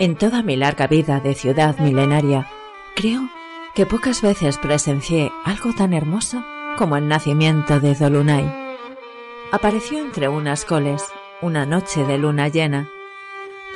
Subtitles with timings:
[0.00, 2.48] En toda mi larga vida de ciudad milenaria,
[2.96, 3.28] creo
[3.76, 6.44] que pocas veces presencié algo tan hermoso
[6.76, 8.44] como el nacimiento de Dolunay.
[9.52, 11.04] Apareció entre unas coles
[11.42, 12.88] una noche de luna llena.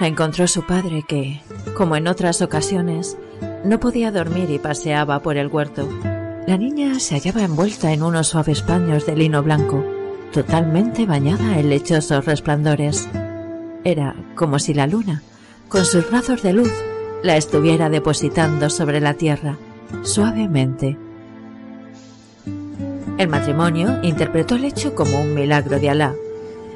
[0.00, 1.40] La encontró su padre que,
[1.76, 3.16] como en otras ocasiones,
[3.64, 5.88] no podía dormir y paseaba por el huerto.
[6.48, 9.84] La niña se hallaba envuelta en unos suaves paños de lino blanco,
[10.32, 13.08] totalmente bañada en lechosos resplandores.
[13.84, 15.22] Era como si la luna
[15.68, 16.72] con sus brazos de luz,
[17.22, 19.58] la estuviera depositando sobre la tierra,
[20.02, 20.96] suavemente.
[23.18, 26.14] El matrimonio interpretó el hecho como un milagro de Alá,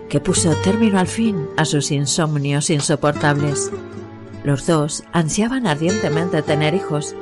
[0.09, 3.71] que puso término al fin a sus insomnios insoportables.
[4.45, 7.15] Los dos ansiaban ardientemente tener hijos,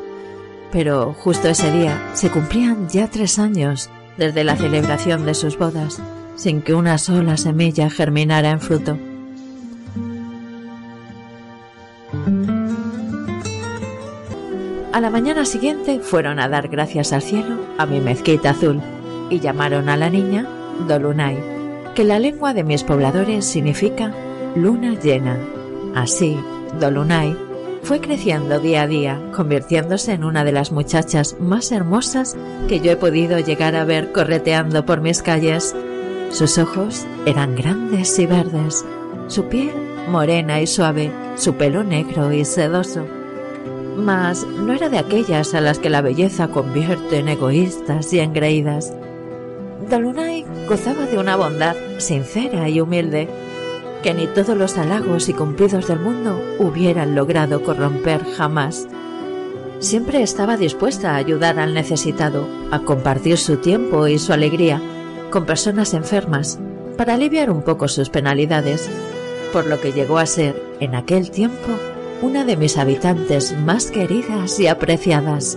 [0.72, 6.00] pero justo ese día se cumplían ya tres años desde la celebración de sus bodas,
[6.34, 8.98] sin que una sola semilla germinara en fruto.
[15.00, 18.82] A la mañana siguiente fueron a dar gracias al cielo a mi mezquita azul
[19.30, 20.46] y llamaron a la niña
[20.86, 21.38] Dolunay,
[21.94, 24.12] que la lengua de mis pobladores significa
[24.54, 25.38] luna llena.
[25.94, 26.38] Así,
[26.78, 27.34] Dolunay
[27.82, 32.36] fue creciendo día a día, convirtiéndose en una de las muchachas más hermosas
[32.68, 35.74] que yo he podido llegar a ver correteando por mis calles.
[36.28, 38.84] Sus ojos eran grandes y verdes,
[39.28, 39.72] su piel
[40.10, 43.06] morena y suave, su pelo negro y sedoso
[43.96, 48.92] mas no era de aquellas a las que la belleza convierte en egoístas y engreídas.
[49.88, 53.28] Dalunay gozaba de una bondad sincera y humilde
[54.02, 58.86] que ni todos los halagos y cumplidos del mundo hubieran logrado corromper jamás.
[59.78, 64.80] Siempre estaba dispuesta a ayudar al necesitado, a compartir su tiempo y su alegría
[65.30, 66.58] con personas enfermas,
[66.96, 68.90] para aliviar un poco sus penalidades,
[69.52, 71.68] por lo que llegó a ser, en aquel tiempo,
[72.22, 75.56] una de mis habitantes más queridas y apreciadas.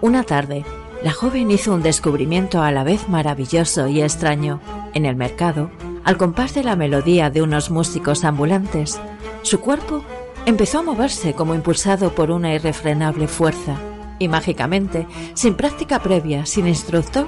[0.00, 0.64] Una tarde,
[1.02, 4.60] la joven hizo un descubrimiento a la vez maravilloso y extraño.
[4.94, 5.70] En el mercado,
[6.04, 8.98] al compás de la melodía de unos músicos ambulantes,
[9.42, 10.02] su cuerpo
[10.46, 13.76] empezó a moverse como impulsado por una irrefrenable fuerza
[14.20, 17.26] y mágicamente, sin práctica previa, sin instructor,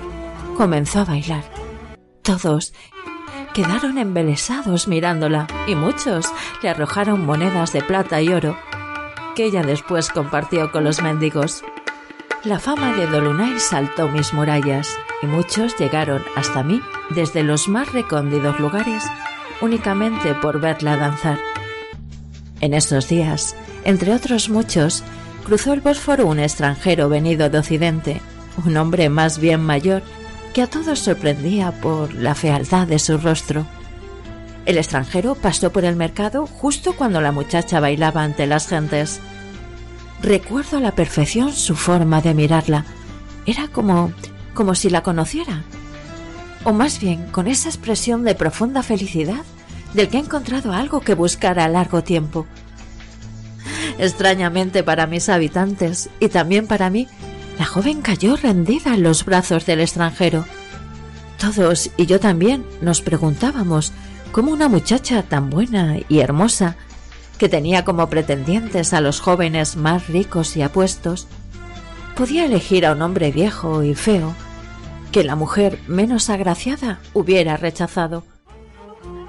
[0.57, 1.43] comenzó a bailar.
[2.23, 2.73] Todos
[3.53, 6.27] quedaron embelesados mirándola y muchos
[6.63, 8.57] le arrojaron monedas de plata y oro
[9.35, 11.65] que ella después compartió con los mendigos.
[12.45, 14.89] La fama de Dolunay saltó mis murallas
[15.23, 19.05] y muchos llegaron hasta mí desde los más recóndidos lugares
[19.61, 21.39] únicamente por verla danzar.
[22.61, 25.03] En esos días, entre otros muchos,
[25.43, 28.21] cruzó el Bósforo un extranjero venido de Occidente,
[28.65, 30.03] un hombre más bien mayor,
[30.55, 33.67] que a todos sorprendía por la fealdad de su rostro.
[34.67, 39.21] El extranjero pasó por el mercado justo cuando la muchacha bailaba ante las gentes.
[40.23, 42.85] Recuerdo a la perfección su forma de mirarla.
[43.45, 44.13] Era como
[44.55, 45.63] como si la conociera.
[46.65, 49.45] O más bien con esa expresión de profunda felicidad
[49.95, 52.47] del que ha encontrado algo que buscara a largo tiempo.
[53.99, 57.09] Extrañamente para mis habitantes y también para mí,
[57.59, 60.45] la joven cayó rendida en los brazos del extranjero.
[61.39, 63.93] Todos y yo también nos preguntábamos
[64.31, 66.77] cómo una muchacha tan buena y hermosa,
[67.39, 71.27] que tenía como pretendientes a los jóvenes más ricos y apuestos,
[72.17, 74.35] podía elegir a un hombre viejo y feo
[75.11, 78.25] que la mujer menos agraciada hubiera rechazado.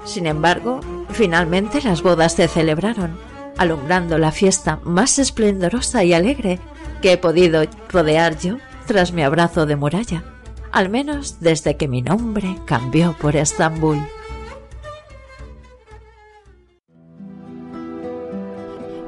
[0.04, 0.80] Sin embargo,
[1.10, 3.18] finalmente las bodas se celebraron
[3.58, 6.58] alumbrando la fiesta más esplendorosa y alegre
[7.00, 8.56] que he podido rodear yo
[8.86, 10.24] tras mi abrazo de muralla,
[10.72, 13.98] al menos desde que mi nombre cambió por Estambul.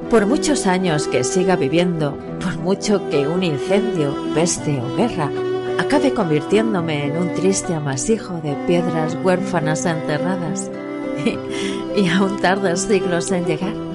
[0.09, 5.29] Por muchos años que siga viviendo, por mucho que un incendio, peste o guerra
[5.77, 10.71] acabe convirtiéndome en un triste amasijo de piedras huérfanas enterradas,
[11.25, 13.86] y, y aún tardas siglos en llegar,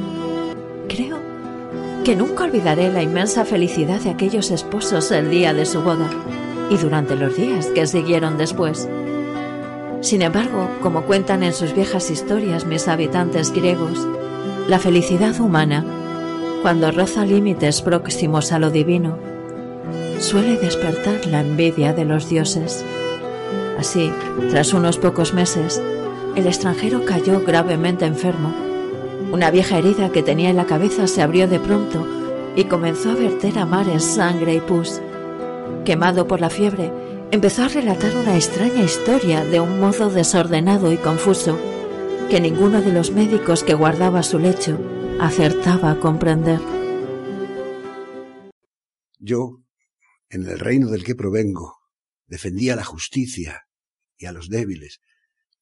[2.05, 6.11] que nunca olvidaré la inmensa felicidad de aquellos esposos el día de su boda
[6.69, 8.89] y durante los días que siguieron después.
[10.01, 14.07] Sin embargo, como cuentan en sus viejas historias mis habitantes griegos,
[14.69, 15.85] la felicidad humana,
[16.63, 19.17] cuando roza límites próximos a lo divino,
[20.19, 22.85] suele despertar la envidia de los dioses.
[23.79, 24.11] Así,
[24.51, 25.81] tras unos pocos meses,
[26.35, 28.72] el extranjero cayó gravemente enfermo
[29.33, 32.07] una vieja herida que tenía en la cabeza se abrió de pronto
[32.55, 35.01] y comenzó a verter a mares sangre y pus.
[35.87, 36.93] Quemado por la fiebre,
[37.31, 41.59] empezó a relatar una extraña historia de un modo desordenado y confuso
[42.29, 44.79] que ninguno de los médicos que guardaba su lecho
[45.19, 46.61] acertaba a comprender.
[49.19, 49.63] Yo,
[50.29, 51.79] en el reino del que provengo,
[52.27, 53.67] defendía la justicia
[54.19, 55.01] y a los débiles,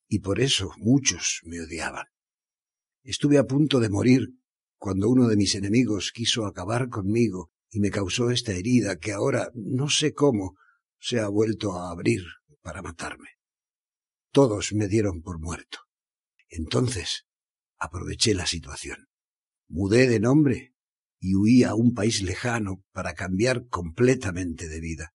[0.09, 2.07] y por eso muchos me odiaban.
[3.03, 4.35] Estuve a punto de morir
[4.79, 9.51] cuando uno de mis enemigos quiso acabar conmigo y me causó esta herida que ahora,
[9.55, 10.57] no sé cómo,
[10.99, 12.23] se ha vuelto a abrir
[12.63, 13.29] para matarme.
[14.33, 15.79] Todos me dieron por muerto.
[16.49, 17.27] Entonces
[17.79, 19.09] aproveché la situación.
[19.69, 20.75] Mudé de nombre
[21.19, 25.15] y huí a un país lejano para cambiar completamente de vida.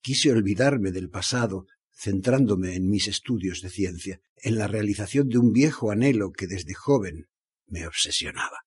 [0.00, 1.66] Quise olvidarme del pasado,
[1.98, 6.72] centrándome en mis estudios de ciencia, en la realización de un viejo anhelo que desde
[6.72, 7.26] joven
[7.66, 8.60] me obsesionaba.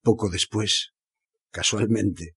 [0.00, 0.92] Poco después,
[1.50, 2.36] casualmente,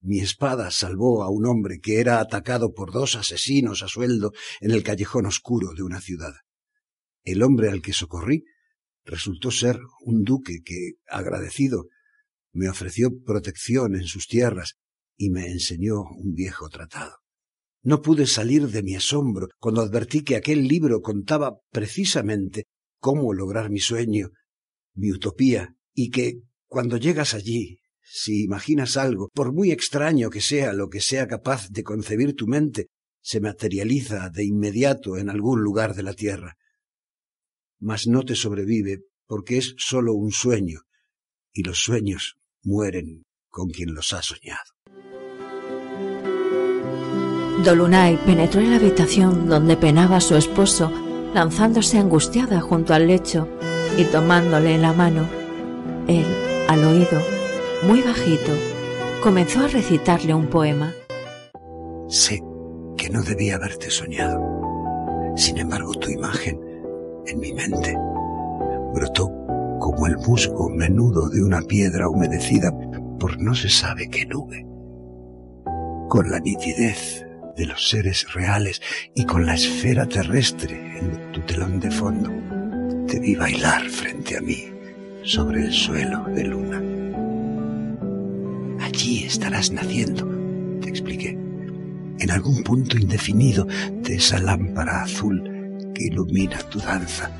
[0.00, 4.70] mi espada salvó a un hombre que era atacado por dos asesinos a sueldo en
[4.70, 6.32] el callejón oscuro de una ciudad.
[7.22, 8.44] El hombre al que socorrí
[9.04, 11.88] resultó ser un duque que, agradecido,
[12.52, 14.78] me ofreció protección en sus tierras
[15.16, 17.21] y me enseñó un viejo tratado.
[17.82, 22.66] No pude salir de mi asombro cuando advertí que aquel libro contaba precisamente
[23.00, 24.30] cómo lograr mi sueño,
[24.94, 30.72] mi utopía, y que, cuando llegas allí, si imaginas algo, por muy extraño que sea
[30.72, 32.86] lo que sea capaz de concebir tu mente,
[33.20, 36.56] se materializa de inmediato en algún lugar de la tierra.
[37.80, 40.82] Mas no te sobrevive porque es sólo un sueño,
[41.52, 44.71] y los sueños mueren con quien los ha soñado.
[47.62, 50.90] Dolunay penetró en la habitación donde penaba su esposo,
[51.32, 53.48] lanzándose angustiada junto al lecho
[53.96, 55.28] y tomándole la mano.
[56.08, 56.26] Él,
[56.68, 57.20] al oído,
[57.86, 58.52] muy bajito,
[59.22, 60.92] comenzó a recitarle un poema.
[62.08, 62.42] Sé
[62.96, 64.40] que no debía haberte soñado.
[65.36, 66.60] Sin embargo, tu imagen,
[67.26, 67.96] en mi mente,
[68.92, 69.30] brotó
[69.78, 72.72] como el musgo menudo de una piedra humedecida
[73.20, 74.66] por no se sabe qué nube.
[76.08, 77.24] Con la nitidez
[77.56, 78.80] de los seres reales
[79.14, 82.30] y con la esfera terrestre en tu telón de fondo,
[83.06, 84.72] te vi bailar frente a mí
[85.22, 86.82] sobre el suelo de luna.
[88.84, 90.26] Allí estarás naciendo,
[90.80, 91.38] te expliqué,
[92.18, 95.42] en algún punto indefinido de esa lámpara azul
[95.94, 97.30] que ilumina tu danza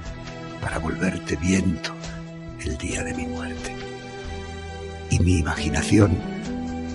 [0.61, 1.93] para volverte viento
[2.65, 3.75] el día de mi muerte.
[5.11, 6.17] Y mi imaginación,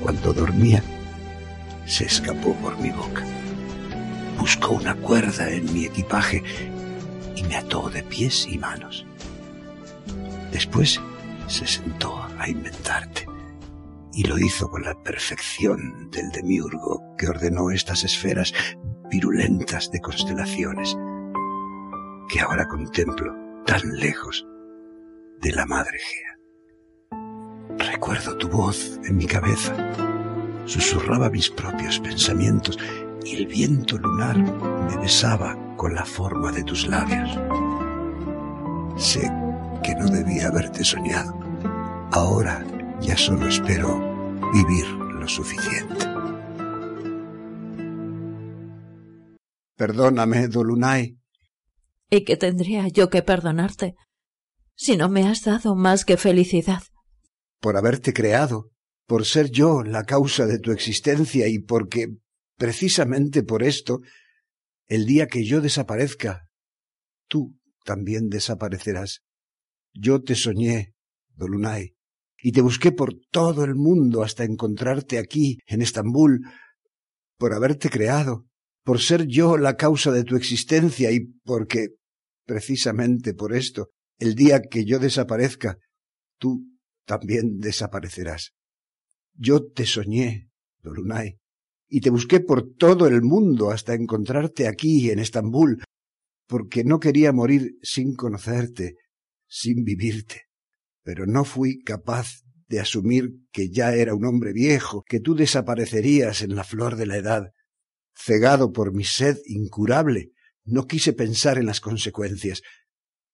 [0.01, 0.81] cuando dormía,
[1.87, 3.23] se escapó por mi boca.
[4.37, 6.43] Buscó una cuerda en mi equipaje
[7.35, 9.05] y me ató de pies y manos.
[10.51, 11.01] Después
[11.47, 13.25] se sentó a inventarte
[14.13, 18.53] y lo hizo con la perfección del demiurgo que ordenó estas esferas
[19.09, 20.97] virulentas de constelaciones
[22.27, 23.33] que ahora contemplo
[23.65, 24.45] tan lejos
[25.41, 27.91] de la madre Gea.
[27.91, 29.75] Recuerdo tu voz en mi cabeza.
[30.67, 32.77] Susurraba mis propios pensamientos
[33.25, 37.31] y el viento lunar me besaba con la forma de tus labios.
[38.97, 39.31] Sé
[39.83, 41.33] que no debía haberte soñado.
[42.11, 42.63] Ahora
[43.01, 43.99] ya solo espero
[44.53, 46.05] vivir lo suficiente.
[49.75, 51.17] Perdóname, Dolunay.
[52.09, 53.95] ¿Y qué tendría yo que perdonarte?
[54.77, 56.83] si no me has dado más que felicidad.
[57.59, 58.69] Por haberte creado,
[59.07, 62.17] por ser yo la causa de tu existencia y porque,
[62.57, 64.01] precisamente por esto,
[64.87, 66.47] el día que yo desaparezca,
[67.27, 69.21] tú también desaparecerás.
[69.93, 70.93] Yo te soñé,
[71.35, 71.95] Dolunay,
[72.37, 76.41] y te busqué por todo el mundo hasta encontrarte aquí, en Estambul,
[77.37, 78.45] por haberte creado,
[78.83, 81.95] por ser yo la causa de tu existencia y porque,
[82.45, 85.77] precisamente por esto, el día que yo desaparezca,
[86.37, 86.65] tú
[87.05, 88.56] también desaparecerás.
[89.37, 90.49] Yo te soñé,
[90.81, 91.37] Dolunay,
[91.87, 95.83] y te busqué por todo el mundo hasta encontrarte aquí, en Estambul,
[96.47, 98.95] porque no quería morir sin conocerte,
[99.47, 100.43] sin vivirte.
[101.03, 106.41] Pero no fui capaz de asumir que ya era un hombre viejo, que tú desaparecerías
[106.41, 107.51] en la flor de la edad.
[108.15, 110.31] Cegado por mi sed incurable,
[110.65, 112.61] no quise pensar en las consecuencias.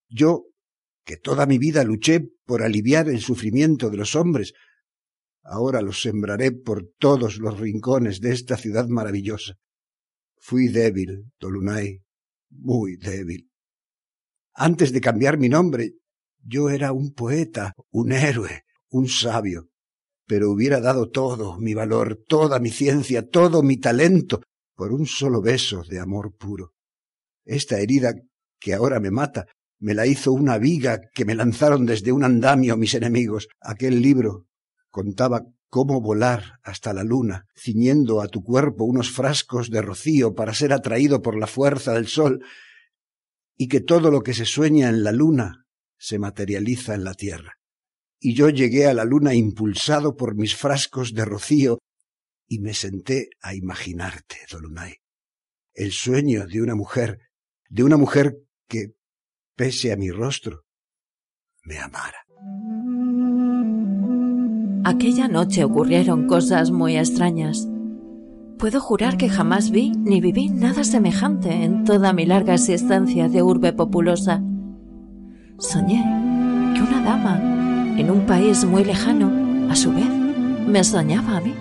[0.09, 0.47] Yo
[1.05, 4.53] que toda mi vida luché por aliviar el sufrimiento de los hombres,
[5.43, 9.55] ahora los sembraré por todos los rincones de esta ciudad maravillosa.
[10.37, 12.01] Fui débil, Tolunay,
[12.49, 13.49] muy débil.
[14.55, 15.93] Antes de cambiar mi nombre,
[16.43, 19.69] yo era un poeta, un héroe, un sabio.
[20.25, 24.41] pero hubiera dado todo mi valor, toda mi ciencia, todo mi talento,
[24.75, 26.73] por un solo beso de amor puro.
[27.45, 28.13] Esta herida
[28.59, 29.45] que ahora me mata,
[29.79, 33.47] me la hizo una viga que me lanzaron desde un andamio mis enemigos.
[33.59, 34.47] Aquel libro
[34.93, 40.53] contaba cómo volar hasta la luna, ciñendo a tu cuerpo unos frascos de rocío para
[40.53, 42.45] ser atraído por la fuerza del sol,
[43.57, 45.65] y que todo lo que se sueña en la luna
[45.97, 47.57] se materializa en la tierra
[48.25, 51.79] y yo llegué a la luna impulsado por mis frascos de rocío
[52.47, 54.95] y me senté a imaginarte, Dolunay,
[55.73, 57.19] el sueño de una mujer,
[57.67, 58.37] de una mujer
[58.69, 58.93] que,
[59.57, 60.63] pese a mi rostro,
[61.63, 62.22] me amara.
[64.85, 67.69] Aquella noche ocurrieron cosas muy extrañas.
[68.57, 73.41] Puedo jurar que jamás vi ni viví nada semejante en toda mi larga existencia de
[73.41, 74.43] urbe populosa.
[75.57, 76.03] Soñé
[76.75, 77.39] que una dama
[77.97, 79.31] en un país muy lejano,
[79.71, 80.09] a su vez,
[80.67, 81.53] me soñaba a mí.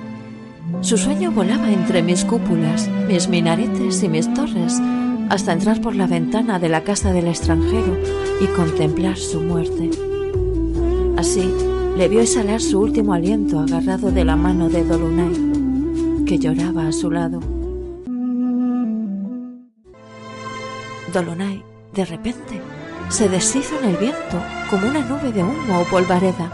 [0.81, 4.81] Su sueño volaba entre mis cúpulas, mis minaretes y mis torres,
[5.29, 7.97] hasta entrar por la ventana de la casa del extranjero
[8.41, 9.91] y contemplar su muerte.
[11.17, 11.49] Así,
[11.97, 16.93] le vio exhalar su último aliento agarrado de la mano de Dolunay, que lloraba a
[16.93, 17.41] su lado.
[21.13, 21.63] Dolunay,
[21.95, 22.61] de repente,
[23.11, 26.51] se deshizo en el viento como una nube de humo o polvareda.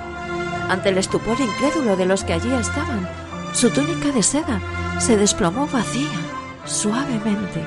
[0.68, 3.08] Ante el estupor incrédulo de los que allí estaban,
[3.52, 4.60] su túnica de seda
[4.98, 6.18] se desplomó vacía,
[6.64, 7.62] suavemente.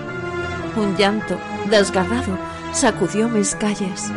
[0.75, 1.37] Un llanto,
[1.69, 2.37] desgarrado,
[2.73, 4.11] sacudió mis calles.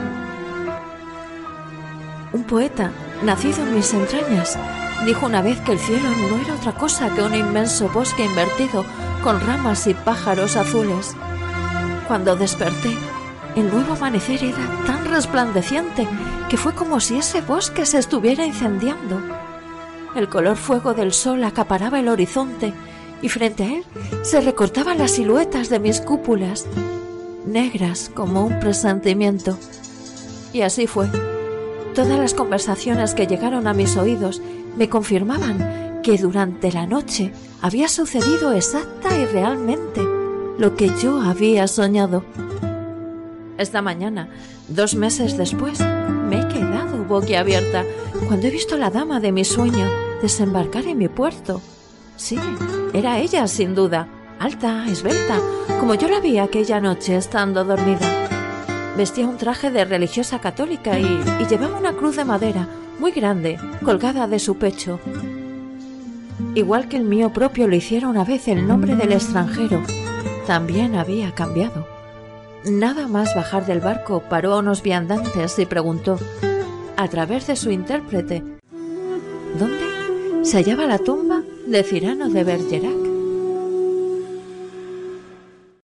[2.35, 2.91] Un poeta,
[3.23, 4.59] nacido en mis entrañas,
[5.07, 8.85] dijo una vez que el cielo no era otra cosa que un inmenso bosque invertido
[9.23, 11.15] con ramas y pájaros azules.
[12.09, 12.93] Cuando desperté,
[13.55, 16.09] el nuevo amanecer era tan resplandeciente
[16.49, 19.21] que fue como si ese bosque se estuviera incendiando.
[20.17, 22.75] El color fuego del sol acaparaba el horizonte
[23.23, 23.85] y frente a él
[24.23, 26.67] se recortaban las siluetas de mis cúpulas,
[27.47, 29.57] negras como un presentimiento.
[30.53, 31.09] Y así fue.
[31.95, 34.43] Todas las conversaciones que llegaron a mis oídos
[34.77, 37.33] me confirmaban que durante la noche
[37.63, 40.03] había sucedido exacta y realmente
[40.59, 42.25] lo que yo había soñado.
[43.59, 44.29] Esta mañana,
[44.69, 47.85] dos meses después, me he quedado boquiabierta
[48.27, 49.89] cuando he visto a la dama de mi sueño
[50.21, 51.63] desembarcar en mi puerto.
[52.17, 52.39] Sí,
[52.93, 54.09] era ella, sin duda,
[54.41, 55.39] alta, esbelta,
[55.79, 58.24] como yo la vi aquella noche estando dormida.
[58.97, 61.05] Vestía un traje de religiosa católica y,
[61.49, 62.69] llevaba una cruz de madera
[63.01, 65.01] muy grande colgada de su pecho.
[66.55, 69.83] Igual que el mío propio lo hiciera una vez el nombre del extranjero,
[70.47, 71.89] también había cambiado.
[72.65, 76.19] Nada más bajar del barco, paró a unos viandantes y preguntó,
[76.97, 78.45] a través de su intérprete,
[79.59, 83.04] ¿dónde se hallaba la tumba de Cirano de Bergerac?